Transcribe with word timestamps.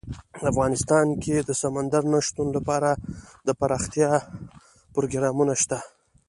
افغانستان 0.51 1.07
کې 1.23 1.35
د 1.47 1.51
سمندر 1.61 2.03
نه 2.13 2.19
شتون 2.27 2.47
لپاره 2.57 2.89
دپرمختیا 3.47 4.11
پروګرامونه 4.93 5.53
شته. 5.61 5.77